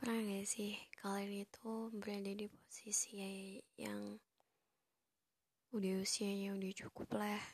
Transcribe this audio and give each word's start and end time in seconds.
Pernah 0.00 0.16
gak 0.32 0.48
sih 0.48 0.80
kalian 1.04 1.44
itu 1.44 1.92
berada 1.92 2.32
di 2.32 2.48
posisi 2.48 3.20
yang 3.76 4.16
udah 5.76 6.00
usianya 6.00 6.56
udah 6.56 6.72
cukup 6.72 7.20
lah 7.20 7.44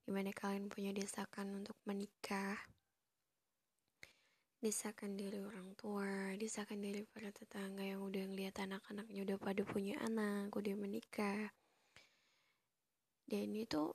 Di 0.00 0.08
mana 0.08 0.32
kalian 0.32 0.72
punya 0.72 0.88
desakan 0.96 1.60
untuk 1.60 1.76
menikah 1.84 2.56
Desakan 4.64 5.20
dari 5.20 5.44
orang 5.44 5.76
tua, 5.76 6.32
desakan 6.40 6.80
dari 6.80 7.04
para 7.04 7.28
tetangga 7.28 7.84
yang 7.84 8.00
udah 8.08 8.24
ngeliat 8.24 8.56
anak-anaknya 8.64 9.28
udah 9.28 9.36
pada 9.36 9.62
punya 9.68 10.00
anak, 10.00 10.48
udah 10.48 10.74
menikah. 10.80 11.52
Dan 13.28 13.52
itu 13.52 13.92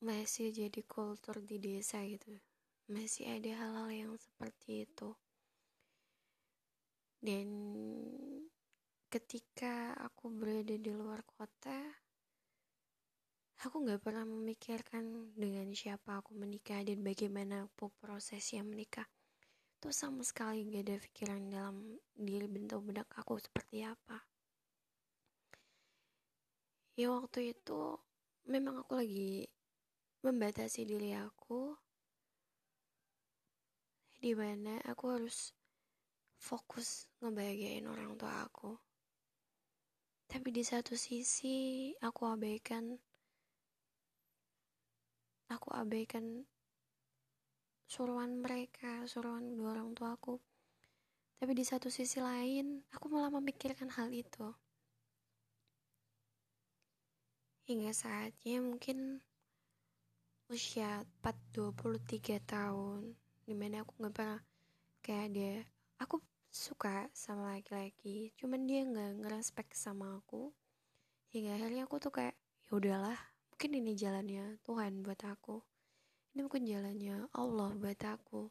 masih 0.00 0.48
jadi 0.48 0.80
kultur 0.88 1.44
di 1.44 1.60
desa 1.60 2.00
gitu. 2.08 2.40
Masih 2.88 3.36
ada 3.36 3.52
hal-hal 3.52 3.88
yang 3.92 4.12
seperti 4.16 4.88
itu 4.88 5.12
dan 7.20 7.48
ketika 9.12 9.92
aku 10.00 10.32
berada 10.32 10.76
di 10.76 10.92
luar 10.92 11.20
kota 11.24 11.76
aku 13.60 13.84
nggak 13.84 14.00
pernah 14.00 14.24
memikirkan 14.24 15.36
dengan 15.36 15.68
siapa 15.76 16.24
aku 16.24 16.32
menikah 16.32 16.80
dan 16.80 17.04
bagaimana 17.04 17.68
prosesnya 17.76 18.64
menikah. 18.64 19.04
Itu 19.76 19.92
sama 19.92 20.24
sekali 20.24 20.64
gak 20.68 20.84
ada 20.88 20.96
pikiran 20.96 21.42
dalam 21.52 21.76
diri 22.16 22.48
bentuk 22.48 22.80
benak 22.88 23.08
aku 23.16 23.36
seperti 23.36 23.84
apa. 23.84 24.24
Ya 26.96 27.12
waktu 27.12 27.52
itu 27.52 27.96
memang 28.48 28.84
aku 28.84 28.96
lagi 28.96 29.48
membatasi 30.20 30.84
diri 30.84 31.16
aku 31.16 31.76
di 34.20 34.36
mana 34.36 34.76
aku 34.84 35.04
harus 35.16 35.56
fokus 36.40 37.04
ngebahagiain 37.20 37.84
orang 37.84 38.16
tua 38.16 38.48
aku. 38.48 38.72
Tapi 40.24 40.48
di 40.48 40.64
satu 40.64 40.96
sisi 40.96 41.92
aku 42.00 42.24
abaikan 42.24 42.96
aku 45.52 45.68
abaikan 45.76 46.46
suruhan 47.84 48.40
mereka, 48.40 49.04
suruhan 49.04 49.52
dua 49.58 49.76
orang 49.76 49.92
tua 49.92 50.16
aku. 50.16 50.40
Tapi 51.36 51.52
di 51.56 51.64
satu 51.64 51.88
sisi 51.88 52.20
lain, 52.20 52.84
aku 52.92 53.10
malah 53.10 53.32
memikirkan 53.32 53.90
hal 53.96 54.12
itu. 54.12 54.52
Hingga 57.66 57.90
saatnya 57.90 58.62
mungkin 58.62 59.18
usia 60.50 61.06
4 61.22 61.30
23 61.54 62.42
tahun 62.42 63.14
di 63.46 63.54
mana 63.54 63.86
aku 63.86 63.94
nggak 64.02 64.14
pernah 64.18 64.42
kayak 64.98 65.28
dia 65.30 65.62
aku 66.02 66.18
suka 66.50 67.06
sama 67.14 67.54
laki-laki 67.54 68.34
cuman 68.34 68.66
dia 68.66 68.82
nggak 68.82 69.22
ngerespek 69.22 69.70
sama 69.72 70.18
aku. 70.18 70.50
Hingga 71.30 71.56
akhirnya 71.56 71.86
aku 71.86 71.96
tuh 72.02 72.10
kayak 72.10 72.34
ya 72.66 72.70
udahlah 72.74 73.18
mungkin 73.54 73.70
ini 73.78 73.92
jalannya 73.94 74.58
Tuhan 74.66 75.06
buat 75.06 75.22
aku. 75.22 75.62
Ini 76.34 76.46
mungkin 76.46 76.66
jalannya 76.66 77.30
Allah 77.34 77.70
buat 77.78 78.02
aku. 78.02 78.50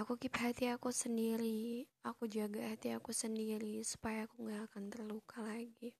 Aku 0.00 0.16
keep 0.16 0.32
hati 0.36 0.68
aku 0.72 0.88
sendiri 0.92 1.84
aku 2.00 2.24
jaga 2.24 2.72
hati 2.72 2.96
aku 2.96 3.12
sendiri 3.12 3.84
supaya 3.84 4.24
aku 4.24 4.48
nggak 4.48 4.72
akan 4.72 4.84
terluka 4.88 5.44
lagi. 5.44 5.92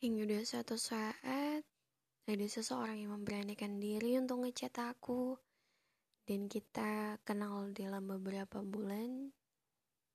Hingga 0.00 0.20
udah 0.28 0.42
suatu 0.44 0.76
saat 0.76 1.64
ada 2.24 2.46
seseorang 2.48 3.04
yang 3.04 3.12
memberanikan 3.12 3.76
diri 3.76 4.16
untuk 4.16 4.44
ngechat 4.44 4.72
aku 4.80 5.36
dan 6.24 6.48
kita 6.48 7.20
kenal 7.24 7.68
dalam 7.76 8.08
beberapa 8.08 8.64
bulan 8.64 9.32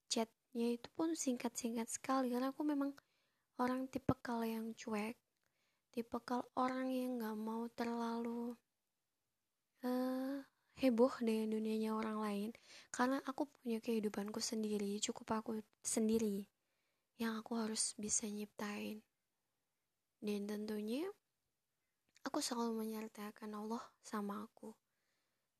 chatnya 0.10 0.74
itu 0.74 0.90
pun 0.98 1.14
singkat-singkat 1.14 1.86
sekali. 1.86 2.34
Karena 2.34 2.50
aku 2.50 2.66
memang 2.66 2.94
orang 3.62 3.86
tipe 3.92 4.18
kal 4.26 4.42
yang 4.42 4.74
cuek 4.74 5.14
tipe 5.90 6.18
kal 6.22 6.46
orang 6.56 6.88
yang 6.94 7.18
nggak 7.20 7.38
mau 7.38 7.68
terlalu 7.74 8.54
uh, 9.84 10.38
heboh 10.80 11.12
dengan 11.20 11.60
dunianya 11.60 11.92
orang 11.92 12.18
lain. 12.24 12.50
Karena 12.88 13.20
aku 13.28 13.52
punya 13.60 13.84
kehidupanku 13.84 14.40
sendiri 14.40 14.96
cukup 15.04 15.44
aku 15.44 15.60
sendiri 15.84 16.48
yang 17.20 17.36
aku 17.36 17.60
harus 17.60 17.98
bisa 18.00 18.32
nyiptain. 18.32 19.04
Dan 20.24 20.48
tentunya 20.48 21.04
aku 22.24 22.40
selalu 22.40 22.88
menyertakan 22.88 23.52
Allah 23.60 23.84
sama 24.00 24.48
aku 24.48 24.72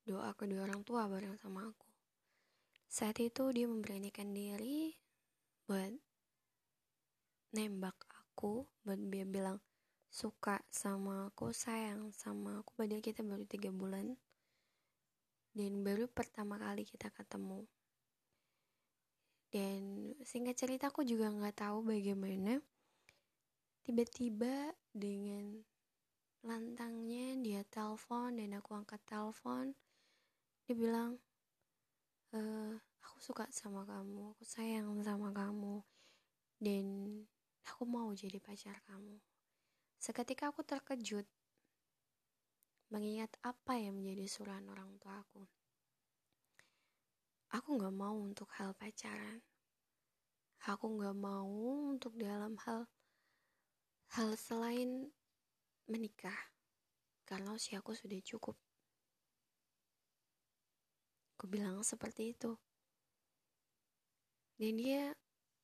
doa 0.10 0.34
kedua 0.34 0.66
orang 0.66 0.82
tua 0.82 1.06
bareng 1.06 1.38
sama 1.38 1.70
aku. 1.70 1.86
Saat 2.90 3.22
itu 3.22 3.46
dia 3.54 3.70
memberanikan 3.70 4.34
diri 4.34 4.98
buat 5.70 5.94
nembak 7.54 7.94
aku, 8.10 8.66
buat 8.82 8.98
dia 9.14 9.30
bilang 9.30 9.62
suka 10.10 10.66
sama 10.74 11.30
aku, 11.30 11.54
sayang 11.54 12.10
sama 12.10 12.66
aku. 12.66 12.74
Padahal 12.74 13.06
kita 13.06 13.22
baru 13.22 13.46
tiga 13.46 13.70
bulan 13.70 14.18
dan 15.54 15.86
baru 15.86 16.10
pertama 16.10 16.58
kali 16.58 16.90
kita 16.90 17.14
ketemu. 17.14 17.70
Dan 19.54 20.14
singkat 20.26 20.58
cerita 20.58 20.90
aku 20.90 21.06
juga 21.06 21.30
nggak 21.30 21.70
tahu 21.70 21.86
bagaimana 21.86 22.58
tiba-tiba 23.86 24.74
dengan 24.90 25.62
lantangnya 26.42 27.38
dia 27.46 27.62
telepon 27.70 28.42
dan 28.42 28.58
aku 28.58 28.74
angkat 28.74 29.02
telepon 29.06 29.78
dia 30.70 30.78
bilang 30.78 31.18
e, 32.30 32.40
aku 33.02 33.18
suka 33.18 33.50
sama 33.50 33.82
kamu 33.90 34.38
aku 34.38 34.46
sayang 34.46 35.02
sama 35.02 35.34
kamu 35.34 35.82
dan 36.62 36.86
aku 37.66 37.90
mau 37.90 38.14
jadi 38.14 38.38
pacar 38.38 38.78
kamu. 38.86 39.18
Seketika 39.98 40.54
aku 40.54 40.62
terkejut 40.62 41.26
mengingat 42.94 43.34
apa 43.42 43.82
yang 43.82 43.98
menjadi 43.98 44.30
surahan 44.30 44.70
orang 44.70 44.94
tua 45.02 45.18
aku. 45.18 45.42
Aku 47.50 47.74
nggak 47.74 47.96
mau 47.98 48.14
untuk 48.22 48.54
hal 48.62 48.78
pacaran. 48.78 49.42
Aku 50.70 50.86
nggak 51.02 51.18
mau 51.18 51.50
untuk 51.98 52.14
dalam 52.14 52.54
hal 52.70 52.86
hal 54.14 54.38
selain 54.38 55.10
menikah. 55.90 56.54
Karena 57.26 57.58
usiaku 57.58 57.98
sudah 57.98 58.22
cukup 58.22 58.54
Aku 61.40 61.48
bilang 61.48 61.80
seperti 61.88 62.36
itu. 62.36 62.52
Dan 64.60 64.76
dia, 64.76 65.16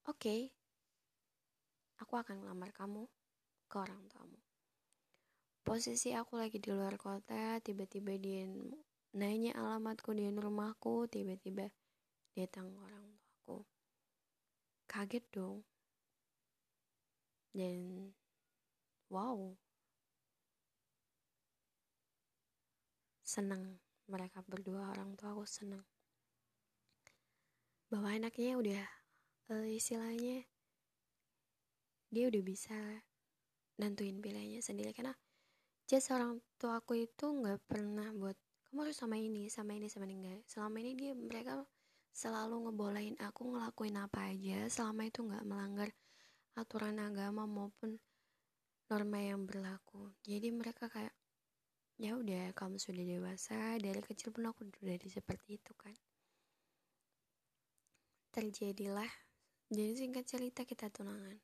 oke, 0.08 0.24
okay, 0.24 0.48
aku 2.00 2.16
akan 2.16 2.48
melamar 2.48 2.72
kamu 2.72 3.04
ke 3.68 3.76
orang 3.84 4.08
tuamu. 4.08 4.40
Posisi 5.68 6.16
aku 6.16 6.40
lagi 6.40 6.64
di 6.64 6.72
luar 6.72 6.96
kota, 6.96 7.60
tiba-tiba 7.60 8.16
dia 8.16 8.48
nanya 9.20 9.52
alamatku 9.60 10.16
di 10.16 10.32
rumahku, 10.32 11.12
tiba-tiba 11.12 11.68
datang 12.32 12.72
orang 12.80 13.20
tuaku. 13.20 13.68
Kaget 14.88 15.28
dong. 15.28 15.60
Dan 17.52 18.16
wow. 19.12 19.60
Senang 23.28 23.84
mereka 24.06 24.42
berdua 24.46 24.94
orang 24.94 25.18
tua 25.18 25.34
aku 25.34 25.46
seneng. 25.46 25.84
Bahwa 27.90 28.14
anaknya 28.14 28.58
udah 28.58 28.84
uh, 29.54 29.68
istilahnya 29.70 30.46
dia 32.10 32.26
udah 32.32 32.44
bisa 32.46 32.78
nentuin 33.82 34.22
pilihannya 34.22 34.62
sendiri. 34.62 34.96
Karena 34.96 35.14
jadi 35.86 36.02
orang 36.18 36.42
tua 36.58 36.82
aku 36.82 36.98
itu 36.98 37.26
nggak 37.30 37.62
pernah 37.70 38.10
buat 38.16 38.38
kamu 38.70 38.90
harus 38.92 38.98
sama 38.98 39.16
ini 39.16 39.48
sama 39.48 39.78
ini 39.78 39.88
sama 39.88 40.10
ini. 40.10 40.16
Enggak 40.20 40.42
selama 40.50 40.76
ini 40.82 40.92
dia 40.98 41.14
mereka 41.14 41.64
selalu 42.16 42.70
ngebolehin 42.70 43.16
aku 43.20 43.54
ngelakuin 43.54 43.98
apa 44.00 44.32
aja. 44.34 44.68
Selama 44.72 45.08
itu 45.08 45.24
nggak 45.24 45.46
melanggar 45.46 45.90
aturan 46.56 46.98
agama 47.04 47.44
maupun 47.44 48.00
norma 48.88 49.20
yang 49.20 49.44
berlaku. 49.44 50.14
Jadi 50.24 50.54
mereka 50.54 50.88
kayak 50.88 51.14
ya 51.96 52.12
udah 52.20 52.52
kamu 52.52 52.76
sudah 52.76 53.04
dewasa 53.08 53.80
dari 53.80 54.04
kecil 54.04 54.36
pun 54.36 54.52
aku 54.52 54.68
udah 54.68 54.98
di 55.00 55.08
seperti 55.08 55.56
itu 55.56 55.72
kan. 55.80 55.96
Terjadilah 58.36 59.08
jadi 59.72 59.96
singkat 59.96 60.28
cerita 60.28 60.68
kita 60.68 60.92
tunangan. 60.92 61.40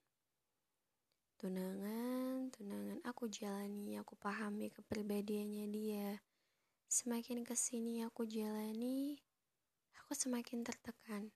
Tunangan 1.40 2.52
tunangan. 2.52 3.00
Aku 3.08 3.32
jalani 3.32 3.96
aku 3.96 4.20
pahami 4.20 4.70
kepribadiannya 4.70 5.66
dia. 5.72 6.20
Semakin 6.92 7.48
ke 7.48 7.56
sini 7.56 8.04
aku 8.04 8.28
jalani 8.28 9.16
aku 10.04 10.12
semakin 10.12 10.68
tertekan. 10.68 11.32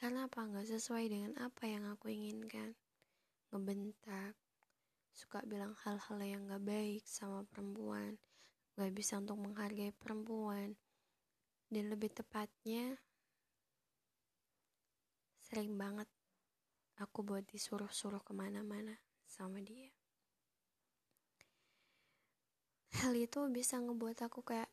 Karena 0.00 0.24
apa? 0.24 0.48
Nggak 0.48 0.72
sesuai 0.72 1.04
dengan 1.12 1.36
apa 1.36 1.68
yang 1.68 1.84
aku 1.84 2.08
inginkan. 2.08 2.72
Ngebentak 3.52 4.47
suka 5.18 5.42
bilang 5.42 5.74
hal-hal 5.82 6.18
yang 6.22 6.46
gak 6.46 6.62
baik 6.62 7.02
sama 7.02 7.42
perempuan 7.42 8.14
gak 8.78 8.94
bisa 8.94 9.18
untuk 9.18 9.42
menghargai 9.42 9.90
perempuan. 9.90 10.78
Dan 11.66 11.90
lebih 11.90 12.14
tepatnya 12.14 12.96
sering 15.42 15.74
banget 15.74 16.06
aku 16.96 17.26
buat 17.26 17.42
disuruh-suruh 17.50 18.22
ke 18.22 18.32
mana-mana 18.32 18.94
sama 19.26 19.58
dia. 19.58 19.90
Hal 23.02 23.12
itu 23.18 23.50
bisa 23.50 23.82
ngebuat 23.82 24.30
aku 24.30 24.40
kayak 24.46 24.70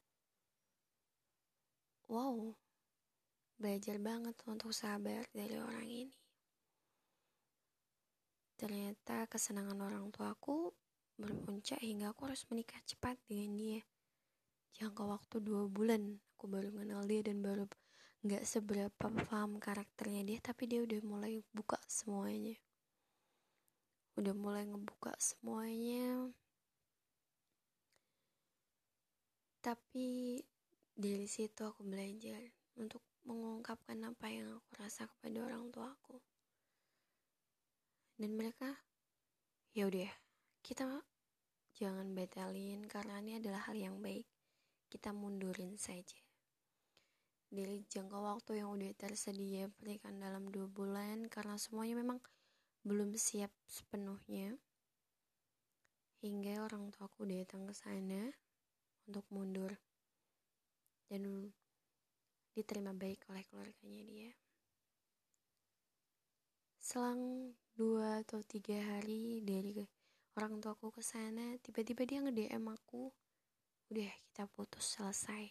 wow 2.05 2.53
belajar 3.57 3.97
banget 3.97 4.37
untuk 4.45 4.71
sabar 4.71 5.25
dari 5.33 5.57
orang 5.57 5.89
ini 5.89 6.24
ternyata 8.55 9.27
kesenangan 9.27 9.79
orang 9.83 10.11
tuaku 10.15 10.71
berpuncak 11.15 11.79
hingga 11.79 12.11
aku 12.11 12.27
harus 12.27 12.43
menikah 12.51 12.79
cepat 12.83 13.15
dengan 13.27 13.55
dia. 13.55 13.81
Jangka 14.75 15.03
waktu 15.07 15.39
dua 15.39 15.67
bulan 15.71 16.19
aku 16.35 16.51
baru 16.51 16.71
kenal 16.75 17.07
dia 17.07 17.23
dan 17.23 17.39
baru 17.39 17.63
nggak 18.25 18.43
seberapa 18.43 19.05
paham 19.07 19.61
karakternya 19.61 20.25
dia 20.25 20.39
tapi 20.43 20.67
dia 20.67 20.83
udah 20.83 20.99
mulai 21.03 21.39
buka 21.55 21.79
semuanya. 21.87 22.59
Udah 24.19 24.35
mulai 24.35 24.67
ngebuka 24.67 25.15
semuanya. 25.19 26.31
Tapi 29.63 30.39
dari 30.95 31.27
situ 31.27 31.63
aku 31.63 31.83
belajar 31.83 32.39
untuk 32.75 33.03
mengungkapkan 33.25 33.97
apa 34.05 34.29
yang 34.29 34.59
aku 34.59 34.69
rasa 34.77 35.09
kepada 35.09 35.49
orang 35.49 35.73
tuaku 35.73 36.14
dan 38.15 38.31
mereka 38.35 38.79
ya 39.75 39.91
udah 39.91 40.11
kita 40.63 41.03
jangan 41.75 42.15
batalin 42.15 42.87
karena 42.87 43.19
ini 43.19 43.43
adalah 43.43 43.67
hal 43.67 43.75
yang 43.75 43.99
baik 43.99 44.23
kita 44.87 45.11
mundurin 45.11 45.75
saja. 45.75 46.15
Dari 47.51 47.83
jangka 47.87 48.15
waktu 48.15 48.63
yang 48.63 48.71
udah 48.71 48.91
tersedia 48.95 49.67
pernikahan 49.67 50.17
dalam 50.17 50.47
dua 50.47 50.71
bulan 50.71 51.27
karena 51.27 51.59
semuanya 51.59 51.99
memang 51.99 52.19
belum 52.87 53.11
siap 53.19 53.51
sepenuhnya. 53.67 54.55
Hingga 56.23 56.63
orang 56.63 56.89
tuaku 56.95 57.27
datang 57.27 57.67
ke 57.69 57.75
sana 57.75 58.31
untuk 59.05 59.27
mundur 59.29 59.77
dan 61.11 61.51
diterima 62.55 62.95
baik 62.95 63.27
oleh 63.29 63.43
keluarganya 63.51 64.01
dia. 64.07 64.31
Selang 66.85 67.49
dua 67.73 68.21
atau 68.21 68.45
tiga 68.45 68.77
hari 68.77 69.41
dari 69.41 69.73
orang 70.37 70.61
tuaku 70.61 70.93
ke 70.93 71.01
sana, 71.01 71.57
tiba-tiba 71.57 72.05
dia 72.05 72.21
nge-DM 72.21 72.61
aku 72.61 73.09
udah 73.89 74.13
kita 74.29 74.45
putus 74.53 74.93
selesai. 74.93 75.49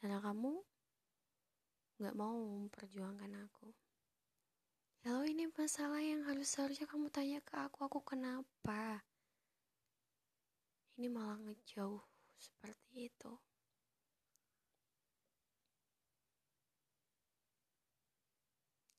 Karena 0.00 0.24
kamu 0.24 0.56
nggak 2.00 2.16
mau 2.16 2.32
memperjuangkan 2.32 3.44
aku. 3.44 3.76
Halo 5.04 5.28
ini 5.28 5.52
masalah 5.52 6.00
yang 6.00 6.24
harus 6.32 6.48
seharusnya 6.48 6.88
kamu 6.88 7.12
tanya 7.12 7.44
ke 7.44 7.52
aku 7.52 7.84
aku 7.84 8.00
kenapa? 8.00 9.04
Ini 10.96 11.12
malah 11.12 11.36
ngejauh 11.44 12.00
seperti 12.40 13.12
itu 13.12 13.36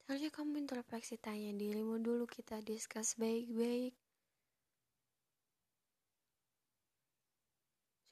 Seharusnya 0.06 0.30
kamu 0.30 0.62
introspeksi 0.62 1.18
tanya 1.18 1.50
dirimu 1.50 1.98
dulu 1.98 2.30
kita 2.30 2.62
discuss 2.62 3.18
baik-baik. 3.18 3.98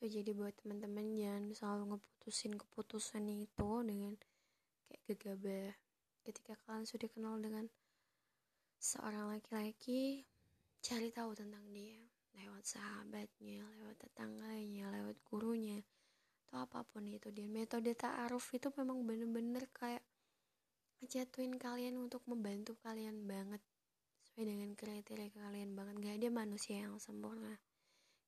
So 0.01 0.09
jadi 0.09 0.33
buat 0.33 0.57
teman-teman 0.57 1.13
jangan 1.13 1.53
selalu 1.53 1.83
ngeputusin 1.93 2.57
keputusan 2.57 3.29
itu 3.29 3.71
dengan 3.85 4.17
kayak 4.89 5.01
gegabah. 5.05 5.69
Ketika 6.25 6.57
kalian 6.65 6.89
sudah 6.89 7.05
kenal 7.13 7.37
dengan 7.37 7.69
seorang 8.81 9.29
laki-laki 9.29 10.25
cari 10.81 11.13
tahu 11.13 11.37
tentang 11.37 11.61
dia. 11.69 12.01
Lewat 12.33 12.65
sahabatnya 12.65 13.69
lewat 13.77 14.01
tetangganya 14.01 14.89
lewat 14.89 15.21
gurunya 15.29 15.77
atau 16.49 16.65
apa 16.65 16.81
pun 16.89 17.05
itu. 17.05 17.29
Dan 17.29 17.53
metode 17.53 17.93
ta'aruf 17.93 18.49
itu 18.57 18.73
memang 18.81 19.05
bener-bener 19.05 19.69
kayak 19.69 20.01
ngejatuhin 21.03 21.59
kalian 21.59 21.99
untuk 21.99 22.23
membantu 22.31 22.79
kalian 22.79 23.27
banget 23.27 23.59
sesuai 24.23 24.47
dengan 24.47 24.71
kriteria 24.71 25.35
kalian 25.35 25.75
banget 25.75 25.99
gak 25.99 26.15
ada 26.15 26.29
manusia 26.31 26.87
yang 26.87 26.95
sempurna 26.95 27.59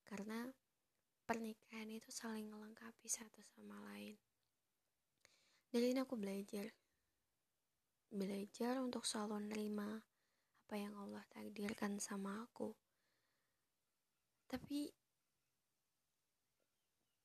karena 0.04 0.52
pernikahan 1.24 1.88
itu 1.88 2.12
saling 2.12 2.52
melengkapi 2.52 3.08
satu 3.08 3.40
sama 3.56 3.80
lain. 3.90 4.20
Dari 5.72 5.96
ini 5.96 6.04
aku 6.04 6.20
belajar. 6.20 6.68
Belajar 8.12 8.84
untuk 8.84 9.08
selalu 9.08 9.50
nerima 9.50 9.96
apa 10.68 10.76
yang 10.76 11.00
Allah 11.00 11.24
takdirkan 11.32 11.98
sama 12.04 12.44
aku. 12.44 12.76
Tapi 14.52 14.92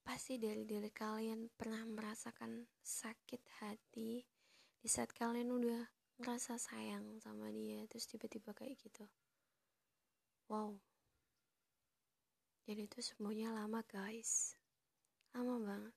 pasti 0.01 0.39
dari 0.39 0.63
diri 0.63 0.95
kalian 0.95 1.51
pernah 1.53 1.85
merasakan 1.85 2.65
sakit 2.81 3.43
hati 3.61 4.40
di 4.81 4.89
saat 4.89 5.13
kalian 5.13 5.53
udah 5.53 5.87
ngerasa 6.21 6.57
sayang 6.61 7.21
sama 7.21 7.49
dia 7.53 7.85
terus 7.89 8.09
tiba-tiba 8.09 8.53
kayak 8.53 8.77
gitu. 8.81 9.05
Wow, 10.51 10.83
dan 12.71 12.87
itu 12.87 13.03
semuanya 13.03 13.51
lama 13.51 13.83
guys. 13.83 14.55
Lama 15.35 15.59
banget. 15.59 15.95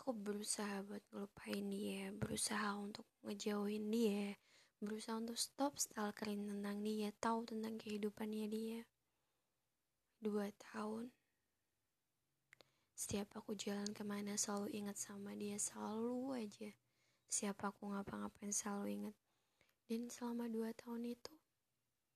Aku 0.00 0.16
berusaha 0.16 0.80
buat 0.80 1.04
ngelupain 1.12 1.68
dia 1.68 2.08
berusaha 2.12 2.72
untuk 2.76 3.04
ngejauhin 3.24 3.92
dia 3.92 4.40
berusaha 4.80 5.16
untuk 5.16 5.36
stop 5.36 5.76
stalkerin 5.76 6.44
tentang 6.44 6.80
dia 6.80 7.12
tahu 7.20 7.44
tentang 7.44 7.76
kehidupannya 7.76 8.46
dia. 8.48 8.80
Dua 10.24 10.48
tahun 10.72 11.12
setiap 12.94 13.34
aku 13.42 13.58
jalan 13.58 13.90
ke 13.90 14.06
mana 14.06 14.38
selalu 14.38 14.70
ingat 14.70 14.94
sama 14.94 15.34
dia 15.34 15.58
selalu 15.58 16.38
aja. 16.38 16.70
Siapa 17.26 17.74
aku 17.74 17.90
ngapa-ngapain 17.90 18.54
selalu 18.54 18.86
ingat. 19.02 19.16
Dan 19.90 20.08
selama 20.08 20.46
dua 20.48 20.70
tahun 20.72 21.12
itu 21.12 21.34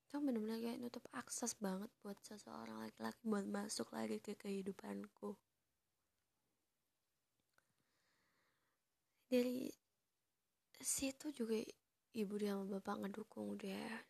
itu 0.08 0.16
bener-bener 0.24 0.56
kayak 0.64 0.80
nutup 0.80 1.04
akses 1.12 1.52
banget 1.60 1.92
buat 2.00 2.16
seseorang 2.24 2.80
laki-laki 2.80 3.20
buat 3.28 3.44
masuk 3.44 3.92
lagi 3.92 4.24
ke 4.24 4.40
kehidupanku. 4.40 5.36
Dari 9.28 9.68
situ 10.80 11.28
juga 11.36 11.60
ibu 12.16 12.34
dan 12.40 12.64
bapak 12.64 13.04
ngedukung 13.04 13.52
udah 13.52 14.00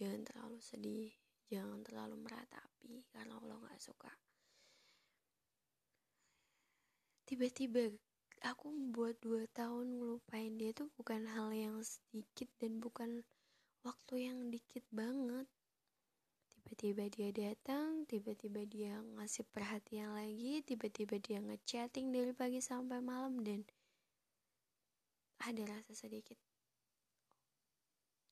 jangan 0.00 0.26
terlalu 0.26 0.58
sedih 0.58 1.12
jangan 1.46 1.78
terlalu 1.86 2.18
meratapi 2.18 3.06
karena 3.14 3.38
Allah 3.38 3.56
nggak 3.62 3.78
suka 3.78 4.10
tiba-tiba 7.26 7.90
aku 8.46 8.70
buat 8.94 9.18
dua 9.18 9.50
tahun 9.50 9.98
ngelupain 9.98 10.54
dia 10.54 10.70
tuh 10.70 10.86
bukan 10.94 11.26
hal 11.26 11.50
yang 11.50 11.82
sedikit 11.82 12.46
dan 12.62 12.78
bukan 12.78 13.26
waktu 13.82 14.30
yang 14.30 14.46
dikit 14.54 14.86
banget. 14.94 15.50
Tiba-tiba 16.54 17.10
dia 17.10 17.30
datang 17.34 18.06
tiba-tiba 18.06 18.62
dia 18.66 18.98
ngasih 19.18 19.46
perhatian 19.50 20.14
lagi 20.14 20.62
tiba-tiba 20.62 21.18
dia 21.18 21.38
ngechatting 21.42 22.14
dari 22.14 22.30
pagi 22.30 22.62
sampai 22.62 22.98
malam 23.02 23.42
dan 23.42 23.62
ada 25.42 25.62
rasa 25.66 25.94
sedikit 25.94 26.38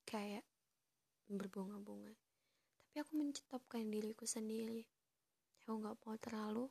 kayak 0.06 0.46
berbunga-bunga. 1.26 2.14
Tapi 2.14 2.96
aku 3.02 3.12
mencetopkan 3.18 3.90
diriku 3.90 4.26
sendiri. 4.26 4.86
Aku 5.66 5.82
nggak 5.82 5.98
mau 6.02 6.14
terlalu 6.18 6.70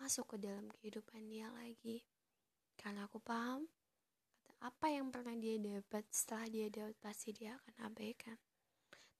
masuk 0.00 0.34
ke 0.34 0.36
dalam 0.40 0.66
kehidupan 0.80 1.28
dia 1.28 1.52
lagi. 1.52 2.00
Karena 2.80 3.04
aku 3.04 3.20
paham 3.20 3.68
apa 4.60 4.86
yang 4.88 5.12
pernah 5.12 5.36
dia 5.36 5.60
dapat 5.60 6.08
setelah 6.08 6.48
dia 6.48 6.66
dapat 6.72 6.96
pasti 7.04 7.36
dia 7.36 7.60
akan 7.60 7.74
abaikan. 7.92 8.36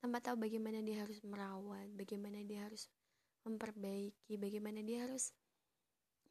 Tanpa 0.01 0.25
tahu 0.25 0.49
bagaimana 0.49 0.81
dia 0.81 1.05
harus 1.05 1.21
merawat 1.21 1.93
bagaimana 1.93 2.41
dia 2.41 2.65
harus 2.65 2.89
memperbaiki 3.45 4.41
bagaimana 4.41 4.81
dia 4.81 5.05
harus 5.05 5.37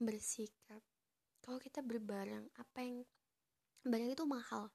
bersikap. 0.01 0.81
Kalau 1.45 1.61
kita 1.61 1.85
berbarang 1.85 2.49
apa 2.57 2.79
yang 2.81 3.05
barang 3.85 4.17
itu 4.17 4.25
mahal. 4.25 4.73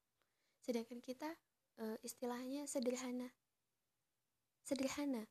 Sedangkan 0.63 1.03
kita 1.03 1.31
e, 1.79 1.99
istilahnya 2.07 2.71
sederhana. 2.71 3.31
Sederhana 4.63 5.27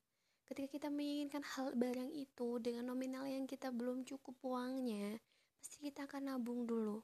ketika 0.50 0.68
kita 0.68 0.88
menginginkan 0.92 1.44
hal 1.56 1.72
barang 1.74 2.12
itu 2.12 2.60
dengan 2.60 2.92
nominal 2.92 3.24
yang 3.26 3.48
kita 3.48 3.72
belum 3.72 4.04
cukup 4.04 4.36
uangnya 4.44 5.20
pasti 5.64 5.80
kita 5.80 6.04
akan 6.04 6.28
nabung 6.28 6.68
dulu. 6.68 7.00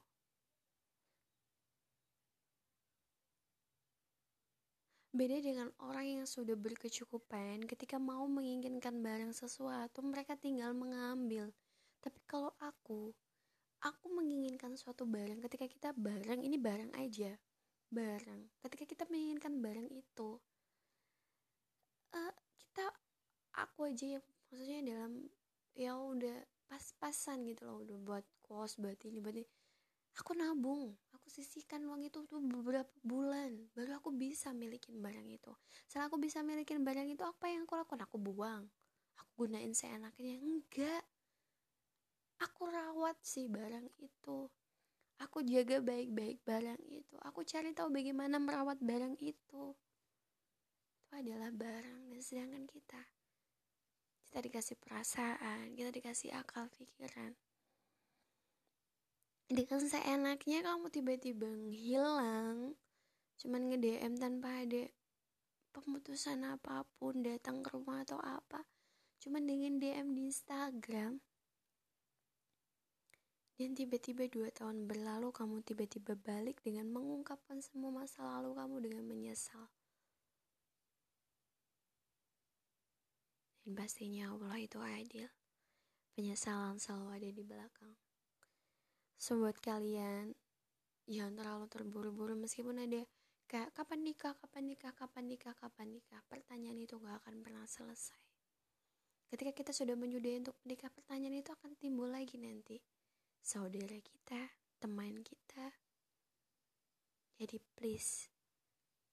Beda 5.10 5.42
dengan 5.42 5.72
orang 5.82 6.22
yang 6.22 6.26
sudah 6.28 6.54
berkecukupan, 6.54 7.66
ketika 7.66 7.98
mau 7.98 8.30
menginginkan 8.30 9.00
barang 9.02 9.34
sesuatu, 9.34 10.06
mereka 10.06 10.38
tinggal 10.38 10.70
mengambil. 10.70 11.50
Tapi 11.98 12.20
kalau 12.30 12.54
aku, 12.62 13.10
aku 13.82 14.06
menginginkan 14.12 14.78
suatu 14.78 15.08
barang 15.08 15.42
ketika 15.48 15.66
kita 15.66 15.90
barang 15.96 16.44
ini 16.44 16.54
barang 16.60 16.94
aja. 16.94 17.34
Barang. 17.90 18.54
Ketika 18.62 18.84
kita 18.86 19.04
menginginkan 19.10 19.58
barang 19.58 19.88
itu 19.90 20.38
uh, 22.14 22.34
aku 23.56 23.90
aja 23.90 24.18
yang 24.18 24.24
maksudnya 24.50 24.80
dalam 24.86 25.12
ya 25.74 25.94
udah 25.96 26.38
pas-pasan 26.70 27.46
gitu 27.46 27.66
loh 27.66 27.82
udah 27.82 27.98
buat 27.98 28.24
kos 28.46 28.78
buat 28.78 28.98
ini 29.06 29.18
buat 29.18 29.34
ini. 29.34 29.48
Aku 30.18 30.34
nabung 30.34 30.94
aku 31.14 31.26
sisihkan 31.30 31.84
uang 31.86 32.08
itu 32.08 32.24
tuh 32.26 32.40
beberapa 32.42 32.90
bulan 33.04 33.70
baru 33.76 34.00
aku 34.00 34.10
bisa 34.14 34.50
milikin 34.56 34.98
barang 34.98 35.28
itu. 35.28 35.52
Setelah 35.86 36.10
aku 36.10 36.18
bisa 36.18 36.40
milikin 36.42 36.82
barang 36.82 37.06
itu 37.10 37.22
apa 37.22 37.46
yang 37.50 37.68
aku 37.68 37.78
lakukan? 37.78 38.02
Aku 38.06 38.16
buang. 38.18 38.66
Aku 39.20 39.46
gunain 39.46 39.76
seenaknya. 39.76 40.40
Enggak. 40.40 41.04
Aku 42.40 42.72
rawat 42.72 43.20
sih 43.20 43.46
barang 43.52 43.86
itu. 44.00 44.48
Aku 45.20 45.44
jaga 45.44 45.84
baik-baik 45.84 46.40
barang 46.48 46.80
itu. 46.88 47.16
Aku 47.28 47.44
cari 47.44 47.76
tahu 47.76 47.92
bagaimana 47.92 48.40
merawat 48.40 48.80
barang 48.80 49.20
itu. 49.20 49.76
Itu 51.04 51.12
adalah 51.12 51.52
barang 51.52 52.08
dan 52.08 52.20
sedangkan 52.24 52.64
kita 52.64 53.02
kita 54.30 54.46
dikasih 54.46 54.78
perasaan 54.78 55.74
kita 55.74 55.90
dikasih 55.90 56.30
akal 56.38 56.70
pikiran. 56.78 57.34
Dengan 59.50 59.82
seenaknya 59.82 60.62
kamu 60.62 60.86
tiba-tiba 60.86 61.50
hilang 61.74 62.78
cuman 63.42 63.74
nge-DM 63.74 64.22
tanpa 64.22 64.62
ada 64.62 64.86
pemutusan 65.74 66.46
apa 66.46 66.86
pun 66.94 67.26
datang 67.26 67.58
ke 67.66 67.74
rumah 67.74 68.06
atau 68.06 68.22
apa 68.22 68.62
cuman 69.18 69.50
dengan 69.50 69.82
DM 69.82 70.14
di 70.14 70.30
Instagram. 70.30 71.18
Dan 73.58 73.74
tiba-tiba 73.74 74.30
dua 74.30 74.54
tahun 74.54 74.86
berlalu 74.86 75.34
kamu 75.34 75.66
tiba-tiba 75.66 76.14
balik 76.14 76.62
dengan 76.62 76.86
mengungkapkan 76.86 77.58
semua 77.58 77.90
masa 77.90 78.22
lalu 78.22 78.54
kamu 78.54 78.78
dengan 78.78 79.10
menyesal 79.10 79.66
Dan 83.70 83.78
pastinya 83.78 84.34
Allah 84.34 84.58
itu 84.58 84.82
adil. 84.82 85.30
Penyesalan 86.10 86.82
selalu 86.82 87.22
ada 87.22 87.30
di 87.30 87.42
belakang. 87.46 87.94
So 89.14 89.38
buat 89.38 89.62
kalian, 89.62 90.34
jangan 91.06 91.38
terlalu 91.38 91.70
terburu-buru 91.70 92.34
meskipun 92.34 92.82
ada 92.82 93.06
kayak 93.46 93.70
kapan 93.70 94.02
nikah, 94.02 94.34
kapan 94.34 94.74
nikah, 94.74 94.90
kapan 94.90 95.30
nikah, 95.30 95.54
kapan 95.54 95.86
nikah. 95.86 96.18
Pertanyaan 96.26 96.82
itu 96.82 96.98
gak 96.98 97.22
akan 97.22 97.46
pernah 97.46 97.62
selesai. 97.62 98.18
Ketika 99.30 99.54
kita 99.54 99.70
sudah 99.70 99.94
menyudahi 99.94 100.42
untuk 100.42 100.58
menikah, 100.66 100.90
pertanyaan 100.90 101.38
itu 101.38 101.54
akan 101.54 101.78
timbul 101.78 102.10
lagi 102.10 102.42
nanti. 102.42 102.82
Saudara 103.38 104.02
kita, 104.02 104.50
teman 104.82 105.22
kita. 105.22 105.78
Jadi 107.38 107.62
please, 107.78 108.34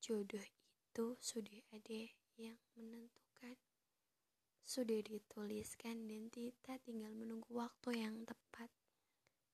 jodoh 0.01 0.41
itu 0.41 1.13
sudah 1.21 1.61
ada 1.69 2.09
yang 2.41 2.57
menentukan 2.73 3.26
sudah 4.67 4.99
dituliskan 4.99 6.11
dan 6.11 6.27
kita 6.27 6.75
tinggal 6.83 7.15
menunggu 7.15 7.47
waktu 7.55 8.03
yang 8.03 8.27
tepat. 8.27 8.67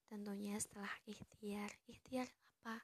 Tentunya 0.09 0.57
setelah 0.57 0.89
ikhtiar. 1.05 1.69
Ikhtiar 1.85 2.25
apa? 2.33 2.81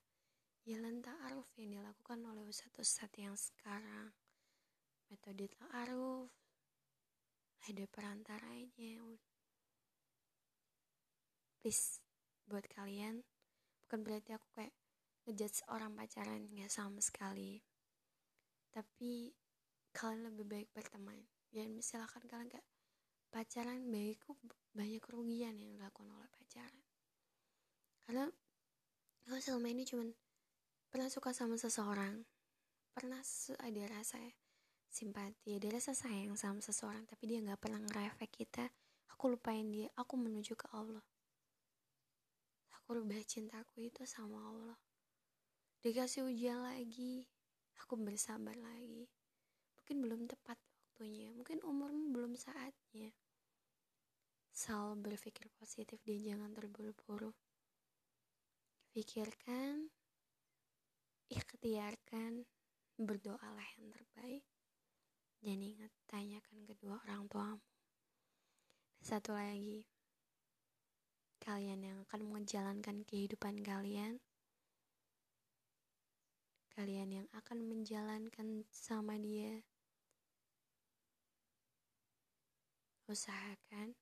Jalan 0.61 1.01
ta'aruf 1.01 1.49
yang 1.57 1.81
dilakukan 1.81 2.21
oleh 2.29 2.45
satu 2.53 2.85
saat 2.85 3.09
yang 3.17 3.33
sekarang. 3.33 4.13
Metode 5.09 5.49
ta'aruf. 5.57 6.29
Ada 7.65 7.89
perantaranya. 7.89 9.17
Please, 11.65 12.05
buat 12.45 12.69
kalian, 12.69 13.25
bukan 13.83 13.99
berarti 14.05 14.37
aku 14.37 14.47
kayak 14.53 14.77
ngejudge 15.25 15.65
orang 15.65 15.97
pacaran 15.97 16.45
nggak 16.45 16.69
sama 16.69 17.01
sekali. 17.01 17.65
Tapi 18.69 19.33
kalian 19.97 20.29
lebih 20.29 20.45
baik 20.45 20.69
berteman 20.77 21.38
dan 21.49 21.73
misalkan 21.73 22.21
kalian 22.29 22.49
kayak 22.49 22.67
pacaran 23.29 23.89
baikku 23.89 24.37
banyak 24.73 25.01
kerugian 25.01 25.57
yang 25.57 25.73
dilakukan 25.77 26.09
oleh 26.09 26.29
pacaran. 26.33 26.85
Karena 28.05 28.25
kalau 29.25 29.39
selama 29.41 29.67
ini 29.69 29.85
cuman 29.85 30.09
pernah 30.89 31.09
suka 31.09 31.29
sama 31.33 31.53
seseorang. 31.57 32.25
Pernah 32.89 33.21
ada 33.61 33.83
rasa 33.85 34.17
simpati 34.89 35.53
ada 35.53 35.69
rasa 35.69 35.93
sayang 35.93 36.33
sama 36.33 36.59
seseorang 36.65 37.05
tapi 37.05 37.29
dia 37.29 37.39
nggak 37.45 37.61
pernah 37.61 37.77
ngerefek 37.77 38.33
kita 38.33 38.65
aku 39.13 39.37
lupain 39.37 39.69
dia 39.69 39.87
aku 39.93 40.17
menuju 40.17 40.57
ke 40.57 40.65
Allah. 40.73 41.05
Aku 42.81 42.97
rubah 42.97 43.21
cintaku 43.21 43.85
itu 43.85 44.01
sama 44.09 44.41
Allah. 44.41 44.77
Dikasih 45.85 46.25
ujian 46.25 46.65
lagi 46.65 47.29
aku 47.85 47.95
bersabar 48.01 48.57
lagi. 48.57 49.05
Mungkin 49.77 49.95
belum 50.01 50.21
tepat 50.25 50.57
waktunya. 50.99 51.31
Mungkin 51.31 51.63
umurmu 51.63 52.11
belum 52.11 52.35
saatnya. 52.35 53.15
Selalu 54.51 54.99
berpikir 55.07 55.47
positif 55.55 55.95
dan 56.03 56.19
jangan 56.19 56.51
terburu-buru. 56.51 57.31
Pikirkan 58.91 59.87
ikhtiarkan 61.31 62.43
berdoalah 62.99 63.63
yang 63.79 63.87
terbaik. 63.95 64.43
Dan 65.39 65.63
ingat 65.63 65.87
tanyakan 66.11 66.67
kedua 66.67 66.99
orang 67.07 67.31
tuamu. 67.31 67.63
Satu 68.99 69.31
lagi 69.31 69.87
kalian 71.39 71.79
yang 71.79 71.97
akan 72.11 72.27
menjalankan 72.27 73.07
kehidupan 73.07 73.63
kalian. 73.63 74.19
Kalian 76.75 77.23
yang 77.23 77.27
akan 77.31 77.63
menjalankan 77.63 78.67
sama 78.67 79.15
dia 79.15 79.63
usahakan 83.09 83.97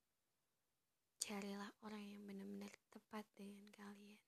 carilah 1.24 1.72
orang 1.80 2.04
yang 2.04 2.28
benar-benar 2.28 2.76
tepat 2.92 3.24
dengan 3.40 3.64
kalian. 3.72 4.27